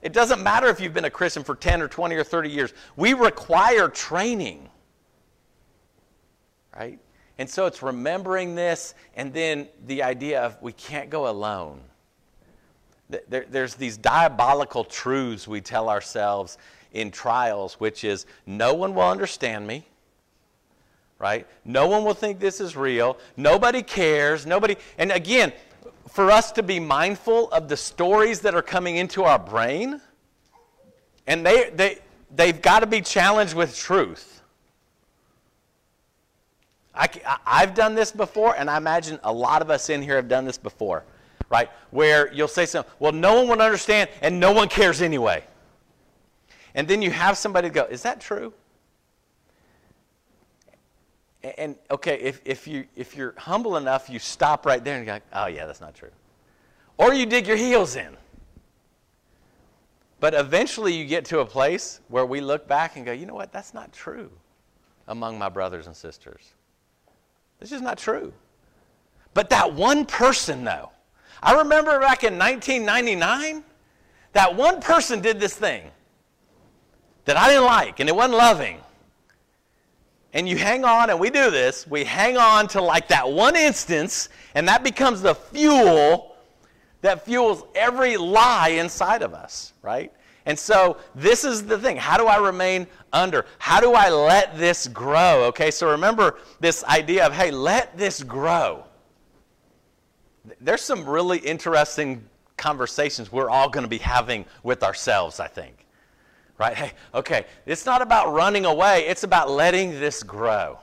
[0.00, 2.72] It doesn't matter if you've been a Christian for 10 or 20 or 30 years,
[2.96, 4.68] we require training.
[6.76, 7.00] Right?
[7.38, 11.80] And so it's remembering this, and then the idea of we can't go alone.
[13.28, 16.58] There, there's these diabolical truths we tell ourselves
[16.92, 19.86] in trials, which is no one will understand me,
[21.18, 21.46] right?
[21.64, 23.18] No one will think this is real.
[23.36, 24.46] Nobody cares.
[24.46, 24.76] Nobody.
[24.98, 25.52] And again,
[26.08, 30.00] for us to be mindful of the stories that are coming into our brain,
[31.26, 31.98] and they, they,
[32.34, 34.42] they've got to be challenged with truth.
[36.94, 37.08] I,
[37.46, 40.44] I've done this before, and I imagine a lot of us in here have done
[40.44, 41.04] this before,
[41.48, 41.70] right?
[41.90, 45.44] Where you'll say something, well, no one will understand, and no one cares anyway.
[46.74, 48.52] And then you have somebody go, Is that true?
[51.42, 55.20] And okay, if, if, you, if you're humble enough, you stop right there and go,
[55.32, 56.10] Oh, yeah, that's not true.
[56.96, 58.16] Or you dig your heels in.
[60.20, 63.34] But eventually you get to a place where we look back and go, You know
[63.34, 63.52] what?
[63.52, 64.30] That's not true
[65.06, 66.54] among my brothers and sisters.
[67.60, 68.32] This is not true.
[69.34, 70.90] But that one person, though,
[71.42, 73.62] I remember back in 1999,
[74.32, 75.90] that one person did this thing
[77.24, 78.80] that I didn't like and it wasn't loving.
[80.32, 83.56] And you hang on, and we do this, we hang on to like that one
[83.56, 86.36] instance, and that becomes the fuel
[87.00, 90.12] that fuels every lie inside of us, right?
[90.44, 91.96] And so this is the thing.
[91.96, 93.46] How do I remain under?
[93.58, 95.44] How do I let this grow?
[95.44, 98.84] Okay, so remember this idea of, hey, let this grow.
[100.60, 102.24] There's some really interesting
[102.56, 105.86] conversations we're all going to be having with ourselves, I think
[106.58, 106.74] right?
[106.74, 110.78] Hey, okay, it's not about running away, it's about letting this grow.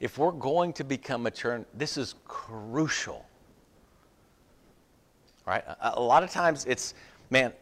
[0.00, 3.24] If we're going to become mature, this is crucial.
[5.46, 5.64] Right?
[5.66, 6.94] A, a lot of times it's,
[7.30, 7.52] man,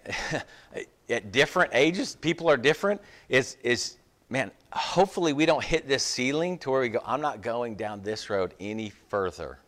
[1.09, 3.01] at different ages, people are different.
[3.29, 3.99] Is, is
[4.33, 8.03] man, hopefully we don't hit this ceiling to where we go, I'm not going down
[8.03, 9.59] this road any further.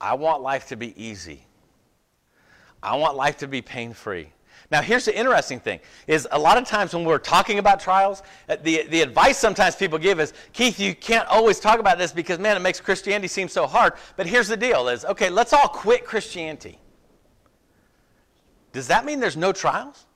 [0.00, 1.46] I want life to be easy.
[2.82, 4.32] I want life to be pain free.
[4.72, 8.22] Now, here's the interesting thing: is a lot of times when we're talking about trials,
[8.48, 12.12] uh, the, the advice sometimes people give is, Keith, you can't always talk about this
[12.12, 13.94] because man, it makes Christianity seem so hard.
[14.16, 16.78] But here's the deal: is okay, let's all quit Christianity.
[18.72, 20.07] Does that mean there's no trials?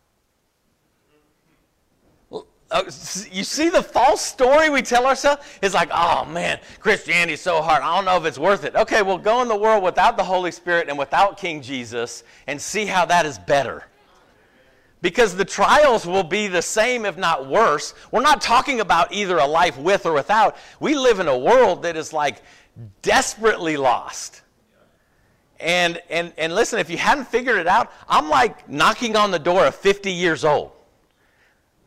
[2.72, 2.84] Uh,
[3.30, 5.42] you see the false story we tell ourselves?
[5.62, 7.82] It's like, oh man, Christianity's so hard.
[7.82, 8.74] I don't know if it's worth it.
[8.74, 12.60] Okay, well, go in the world without the Holy Spirit and without King Jesus and
[12.60, 13.84] see how that is better.
[15.02, 17.92] Because the trials will be the same, if not worse.
[18.10, 20.56] We're not talking about either a life with or without.
[20.80, 22.40] We live in a world that is like
[23.02, 24.42] desperately lost.
[25.60, 29.38] And, and, and listen, if you hadn't figured it out, I'm like knocking on the
[29.38, 30.72] door of 50 years old.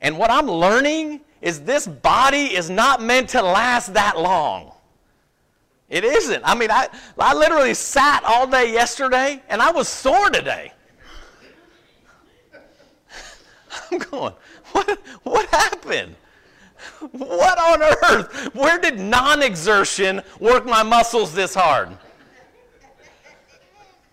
[0.01, 4.71] And what I'm learning is this body is not meant to last that long.
[5.89, 6.43] It isn't.
[6.43, 6.87] I mean, I,
[7.19, 10.71] I literally sat all day yesterday and I was sore today.
[13.91, 14.33] I'm going,
[14.71, 16.15] what, what happened?
[17.11, 18.55] What on earth?
[18.55, 21.89] Where did non exertion work my muscles this hard?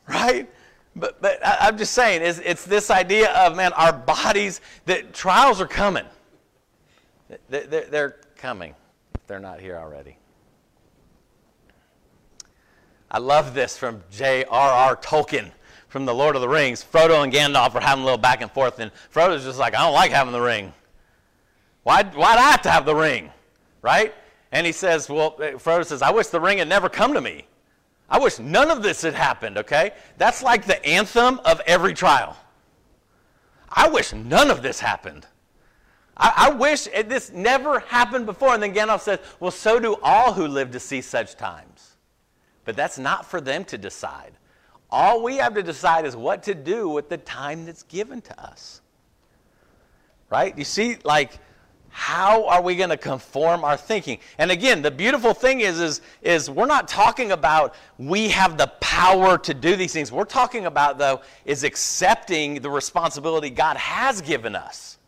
[0.09, 0.51] Right?
[0.94, 5.14] But, but I, am just saying, it's, it's this idea of, man, our bodies, that
[5.14, 6.05] trials are coming.
[7.49, 8.74] They're, they're coming
[9.14, 10.18] if they're not here already.
[13.11, 14.97] I love this from J.R.R.
[14.97, 15.51] Tolkien
[15.93, 18.51] from the Lord of the Rings, Frodo and Gandalf are having a little back and
[18.51, 20.72] forth, and Frodo's just like, I don't like having the ring.
[21.82, 23.30] Why, why'd I have to have the ring?
[23.82, 24.14] Right?
[24.53, 27.45] And he says, Well, Frodo says, I wish the ring had never come to me.
[28.12, 29.92] I wish none of this had happened, okay?
[30.18, 32.36] That's like the anthem of every trial.
[33.70, 35.26] I wish none of this happened.
[36.14, 38.52] I, I wish this never happened before.
[38.52, 41.96] And then Gandalf says, Well, so do all who live to see such times.
[42.66, 44.32] But that's not for them to decide.
[44.90, 48.38] All we have to decide is what to do with the time that's given to
[48.38, 48.82] us.
[50.28, 50.56] Right?
[50.56, 51.38] You see, like,
[51.93, 54.18] how are we going to conform our thinking?
[54.38, 58.68] And again, the beautiful thing is, is, is we're not talking about we have the
[58.80, 60.11] power to do these things.
[60.11, 64.99] We're talking about, though, is accepting the responsibility God has given us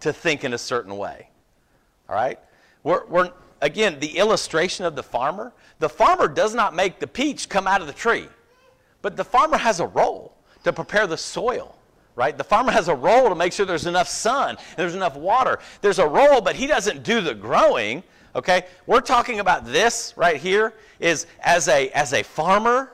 [0.00, 1.28] to think in a certain way.
[2.08, 2.40] All right?
[2.82, 3.30] We're, we're,
[3.60, 7.80] again, the illustration of the farmer, the farmer does not make the peach come out
[7.80, 8.26] of the tree.
[9.00, 10.34] But the farmer has a role
[10.64, 11.76] to prepare the soil,
[12.20, 12.36] right?
[12.36, 15.58] The farmer has a role to make sure there's enough sun there's enough water.
[15.80, 18.02] There's a role, but he doesn't do the growing,
[18.36, 18.66] okay?
[18.86, 22.92] We're talking about this right here is as a, as a farmer,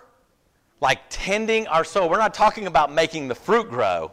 [0.81, 2.09] like tending our soil.
[2.09, 4.13] We're not talking about making the fruit grow,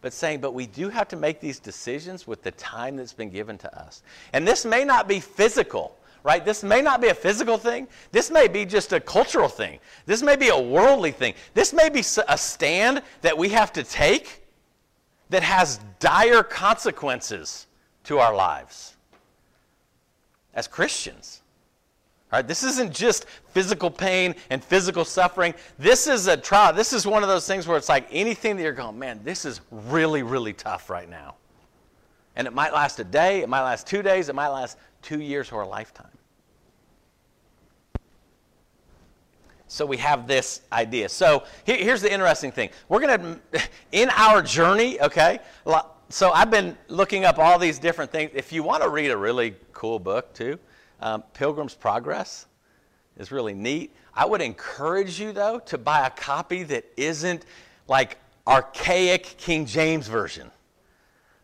[0.00, 3.30] but saying, but we do have to make these decisions with the time that's been
[3.30, 4.02] given to us.
[4.32, 6.44] And this may not be physical right?
[6.44, 7.86] This may not be a physical thing.
[8.10, 9.78] This may be just a cultural thing.
[10.06, 11.34] This may be a worldly thing.
[11.52, 14.42] This may be a stand that we have to take
[15.30, 17.66] that has dire consequences
[18.04, 18.96] to our lives
[20.54, 21.42] as Christians.
[22.32, 22.46] Right?
[22.46, 25.54] This isn't just physical pain and physical suffering.
[25.78, 26.72] This is a trial.
[26.72, 29.44] This is one of those things where it's like anything that you're going, man, this
[29.44, 31.36] is really, really tough right now.
[32.34, 35.20] And it might last a day, it might last two days, it might last two
[35.20, 36.06] years or a lifetime.
[39.68, 41.08] So we have this idea.
[41.08, 42.70] So here's the interesting thing.
[42.88, 45.40] We're going to, in our journey, okay,
[46.08, 48.30] so I've been looking up all these different things.
[48.34, 50.58] If you want to read a really cool book, too,
[51.00, 52.46] um, Pilgrim's Progress
[53.16, 53.94] is really neat.
[54.14, 57.44] I would encourage you, though, to buy a copy that isn't
[57.88, 60.50] like archaic King James Version.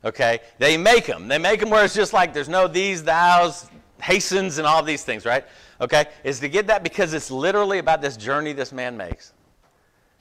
[0.05, 0.41] Okay?
[0.59, 1.29] They make them.
[1.29, 3.69] They make them where it's just like there's no these, thous,
[4.01, 5.45] hastens, and all these things, right?
[5.81, 9.33] okay, is to get that because it's literally about this journey this man makes.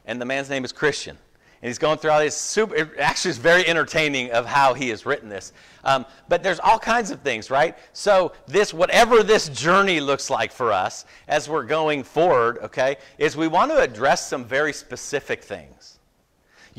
[0.05, 1.17] And the man's name is Christian.
[1.61, 4.89] And he's going through all these super, it actually, it's very entertaining of how he
[4.89, 5.51] has written this.
[5.83, 7.77] Um, but there's all kinds of things, right?
[7.91, 13.35] So, this, whatever this journey looks like for us as we're going forward, okay, is
[13.35, 15.98] we want to address some very specific things.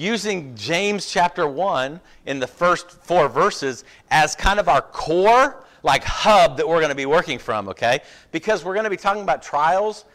[0.00, 6.04] Using James chapter 1 in the first four verses as kind of our core like
[6.04, 8.00] hub that we're going to be working from, okay?
[8.32, 10.06] Because we're going to be talking about trials,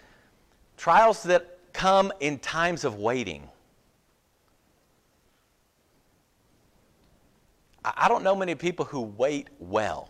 [0.75, 3.47] trials that come in times of waiting.
[7.83, 10.09] I don't know many people who wait well.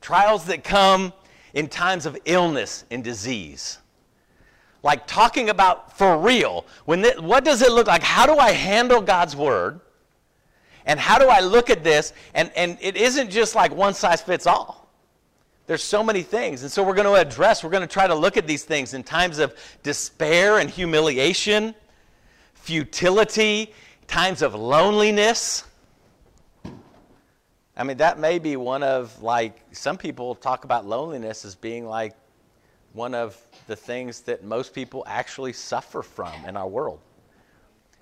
[0.00, 1.12] Trials that come
[1.52, 3.76] in times of illness and disease.
[4.82, 6.66] Like talking about for real.
[6.84, 8.02] When what does it look like?
[8.02, 9.80] How do I handle God's word?
[10.84, 12.12] And how do I look at this?
[12.34, 14.90] And, and it isn't just like one size fits all.
[15.66, 16.62] There's so many things.
[16.62, 18.94] And so we're going to address, we're going to try to look at these things
[18.94, 19.54] in times of
[19.84, 21.74] despair and humiliation,
[22.54, 23.72] futility,
[24.08, 25.64] times of loneliness.
[27.76, 31.86] I mean, that may be one of, like, some people talk about loneliness as being
[31.86, 32.14] like
[32.92, 33.40] one of
[33.72, 37.00] the things that most people actually suffer from in our world.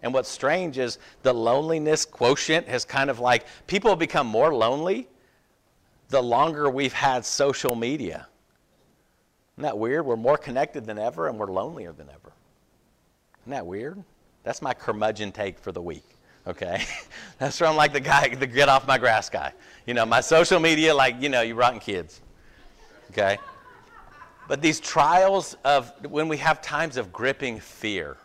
[0.03, 4.53] And what's strange is the loneliness quotient has kind of like, people have become more
[4.53, 5.07] lonely
[6.09, 8.27] the longer we've had social media.
[9.55, 10.05] Isn't that weird?
[10.05, 12.33] We're more connected than ever and we're lonelier than ever.
[13.43, 14.03] Isn't that weird?
[14.43, 16.17] That's my curmudgeon take for the week.
[16.49, 16.83] Okay?
[17.39, 19.53] That's where I'm like the guy, the get off my grass guy.
[19.87, 22.21] You know, my social media, like, you know, you rotten kids.
[23.13, 23.39] Okay?
[24.51, 28.17] But these trials of when we have times of gripping fear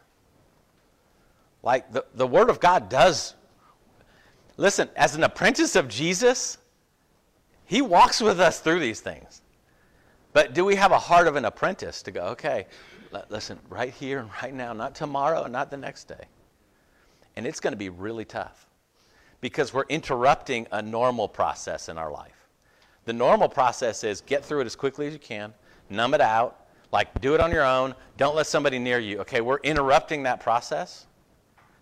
[1.62, 3.36] like the, the Word of God does.
[4.58, 6.58] Listen, as an apprentice of Jesus,
[7.66, 9.44] He walks with us through these things.
[10.34, 12.66] But do we have a heart of an apprentice to go, okay,
[13.30, 16.26] listen, right here and right now, not tomorrow and not the next day?
[17.36, 18.66] And it's going to be really tough
[19.42, 22.48] because we're interrupting a normal process in our life.
[23.04, 25.54] The normal process is get through it as quickly as you can,
[25.90, 29.20] numb it out, like do it on your own, don't let somebody near you.
[29.20, 31.06] Okay, we're interrupting that process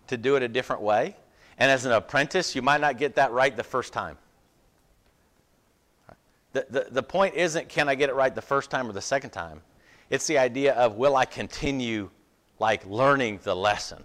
[0.08, 1.16] to do it a different way.
[1.58, 4.18] And as an apprentice, you might not get that right the first time.
[6.52, 9.00] The, the, the point isn't can I get it right the first time or the
[9.00, 9.60] second time.
[10.10, 12.10] It's the idea of will I continue
[12.58, 14.04] like learning the lesson?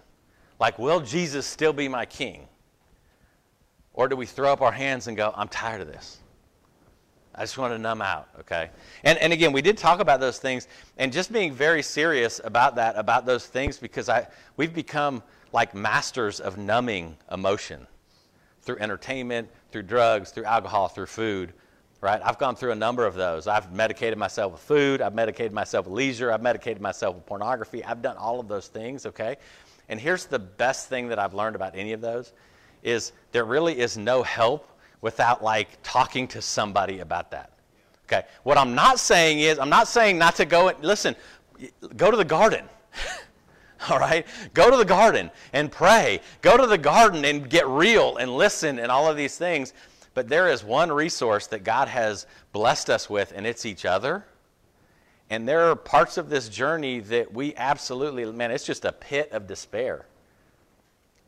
[0.58, 2.46] Like, will Jesus still be my king?
[3.94, 6.18] Or do we throw up our hands and go, I'm tired of this?
[7.34, 8.70] I just want to numb out, okay?
[9.04, 10.66] And, and again, we did talk about those things,
[10.98, 14.26] and just being very serious about that, about those things, because I,
[14.56, 15.22] we've become
[15.52, 17.86] like masters of numbing emotion
[18.62, 21.52] through entertainment, through drugs, through alcohol, through food,
[22.00, 22.20] right?
[22.24, 23.46] I've gone through a number of those.
[23.46, 27.84] I've medicated myself with food, I've medicated myself with leisure, I've medicated myself with pornography.
[27.84, 29.36] I've done all of those things, okay?
[29.88, 32.32] And here's the best thing that I've learned about any of those
[32.82, 34.66] is there really is no help
[35.00, 37.52] without like talking to somebody about that.
[38.06, 38.26] Okay.
[38.42, 41.14] What I'm not saying is I'm not saying not to go and listen,
[41.96, 42.64] go to the garden.
[43.88, 44.26] All right?
[44.52, 46.20] Go to the garden and pray.
[46.42, 49.72] Go to the garden and get real and listen and all of these things.
[50.12, 54.26] But there is one resource that God has blessed us with, and it's each other.
[55.30, 59.30] And there are parts of this journey that we absolutely, man, it's just a pit
[59.32, 60.04] of despair.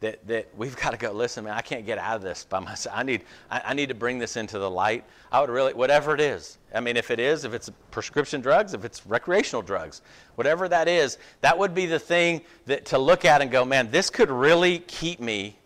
[0.02, 2.60] That, that we've got to go, listen, man, I can't get out of this by
[2.60, 2.94] myself.
[2.96, 5.04] I need, I, I need to bring this into the light.
[5.32, 6.58] I would really, whatever it is.
[6.74, 10.02] I mean, if it is, if it's prescription drugs, if it's recreational drugs,
[10.34, 13.90] whatever that is, that would be the thing that to look at and go, man,
[13.90, 15.56] this could really keep me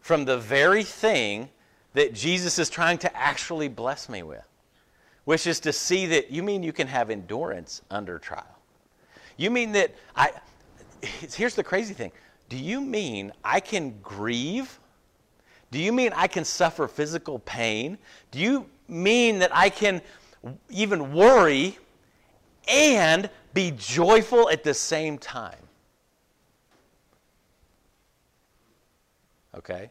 [0.00, 1.50] from the very thing
[1.92, 4.48] that Jesus is trying to actually bless me with
[5.28, 8.58] which is to see that you mean you can have endurance under trial.
[9.36, 10.30] You mean that I,
[11.02, 12.12] here's the crazy thing.
[12.48, 14.78] Do you mean I can grieve?
[15.70, 17.98] Do you mean I can suffer physical pain?
[18.30, 20.00] Do you mean that I can
[20.70, 21.78] even worry
[22.66, 25.58] and be joyful at the same time?
[29.54, 29.90] Okay?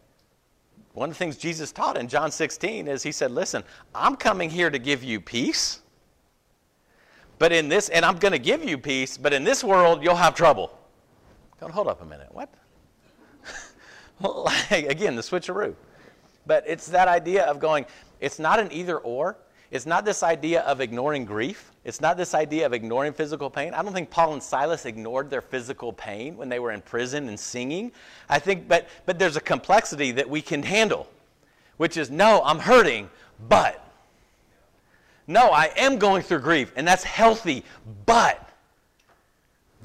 [0.94, 4.50] One of the things Jesus taught in John 16 is he said, Listen, I'm coming
[4.50, 5.82] here to give you peace.
[7.38, 10.16] But in this, and I'm going to give you peace, but in this world, you'll
[10.16, 10.77] have trouble.
[11.62, 12.30] Hold up a minute.
[12.32, 12.50] What?
[14.72, 15.76] Again, the switcheroo.
[16.46, 17.86] But it's that idea of going,
[18.20, 19.38] it's not an either or.
[19.70, 21.72] It's not this idea of ignoring grief.
[21.84, 23.74] It's not this idea of ignoring physical pain.
[23.74, 27.28] I don't think Paul and Silas ignored their physical pain when they were in prison
[27.28, 27.92] and singing.
[28.30, 31.08] I think, but, but there's a complexity that we can handle,
[31.76, 33.10] which is no, I'm hurting,
[33.50, 33.84] but.
[35.28, 37.66] No, I am going through grief, and that's healthy,
[38.06, 38.47] but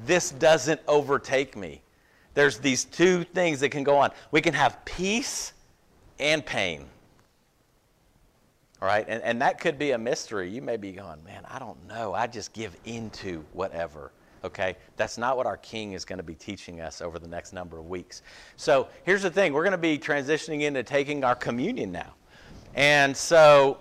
[0.04, 1.82] this doesn't overtake me.
[2.34, 4.10] There's these two things that can go on.
[4.30, 5.52] We can have peace
[6.18, 6.86] and pain.
[8.80, 10.48] All right, and, and that could be a mystery.
[10.50, 12.14] You may be going, man, I don't know.
[12.14, 14.10] I just give into whatever.
[14.44, 17.52] Okay, that's not what our King is going to be teaching us over the next
[17.52, 18.22] number of weeks.
[18.56, 22.14] So here's the thing we're going to be transitioning into taking our communion now.
[22.74, 23.78] And so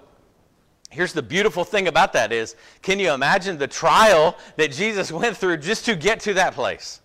[0.92, 5.36] here's the beautiful thing about that is can you imagine the trial that Jesus went
[5.36, 7.02] through just to get to that place?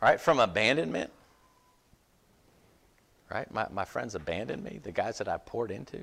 [0.00, 0.20] Right?
[0.20, 1.10] From abandonment.
[3.30, 3.50] Right?
[3.52, 5.98] My, my friends abandoned me, the guys that I poured into.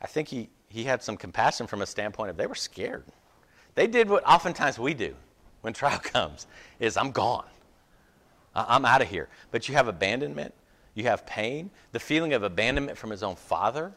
[0.00, 3.04] I think he, he had some compassion from a standpoint of they were scared.
[3.74, 5.14] They did what oftentimes we do
[5.60, 6.46] when trial comes
[6.78, 7.46] is I'm gone.
[8.54, 9.28] I'm out of here.
[9.50, 10.54] But you have abandonment,
[10.94, 13.92] you have pain, the feeling of abandonment from his own father.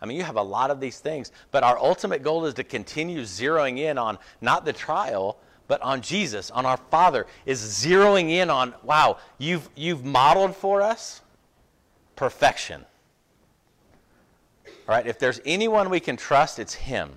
[0.00, 2.64] I mean, you have a lot of these things, but our ultimate goal is to
[2.64, 5.38] continue zeroing in on not the trial,
[5.68, 10.82] but on Jesus, on our Father, is zeroing in on, wow, you've, you've modeled for
[10.82, 11.22] us
[12.14, 12.84] perfection.
[14.66, 17.10] All right, if there's anyone we can trust, it's him.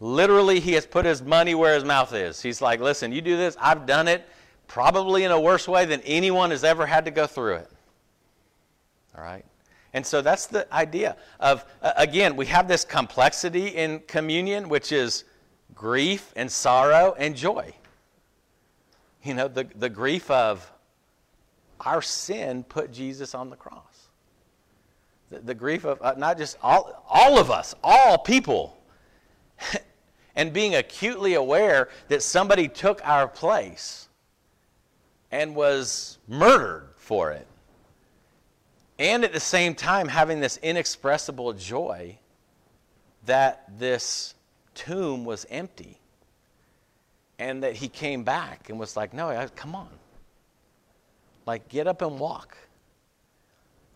[0.00, 2.40] Literally, he has put his money where his mouth is.
[2.40, 4.26] He's like, listen, you do this, I've done it,
[4.66, 7.70] probably in a worse way than anyone has ever had to go through it.
[9.16, 9.44] All right?
[9.94, 14.92] And so that's the idea of, uh, again, we have this complexity in communion, which
[14.92, 15.24] is
[15.74, 17.72] grief and sorrow and joy.
[19.22, 20.70] You know, the, the grief of
[21.80, 23.94] our sin put Jesus on the cross
[25.34, 28.78] the, the grief of uh, not just all, all of us, all people,
[30.36, 34.08] and being acutely aware that somebody took our place
[35.30, 37.46] and was murdered for it.
[38.98, 42.18] And at the same time, having this inexpressible joy
[43.26, 44.34] that this
[44.74, 45.98] tomb was empty
[47.38, 49.88] and that he came back and was like, No, come on.
[51.46, 52.56] Like, get up and walk.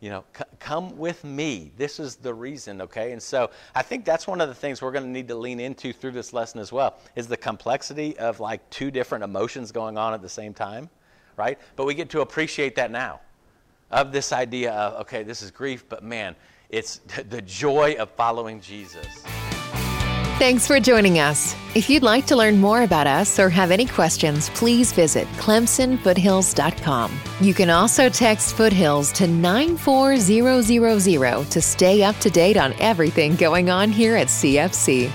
[0.01, 1.73] You know, c- come with me.
[1.77, 3.13] This is the reason, okay?
[3.13, 5.59] And so I think that's one of the things we're going to need to lean
[5.59, 9.97] into through this lesson as well is the complexity of like two different emotions going
[9.99, 10.89] on at the same time,
[11.37, 11.59] right?
[11.75, 13.21] But we get to appreciate that now
[13.91, 16.37] of this idea of, okay, this is grief, but man,
[16.71, 19.25] it's the joy of following Jesus.
[20.39, 21.57] Thanks for joining us.
[21.75, 27.21] If you'd like to learn more about us or have any questions, please visit clemsonfoothills.com.
[27.41, 33.69] You can also text Foothills to 94000 to stay up to date on everything going
[33.69, 35.11] on here at CFC.